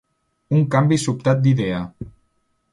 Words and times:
Un 0.59 0.63
canvi 0.77 0.99
sobtat 1.03 1.45
d'idea. 1.45 1.85